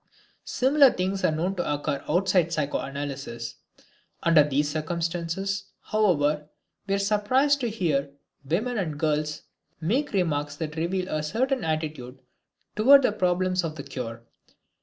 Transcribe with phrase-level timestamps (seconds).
[0.45, 3.57] Similar things are known to occur outside of psychoanalysis.
[4.23, 6.49] Under these circumstances, however,
[6.87, 8.09] we are surprised to hear
[8.43, 9.43] women and girls
[9.79, 12.17] make remarks that reveal a certain attitude
[12.75, 14.23] toward the problems of the cure.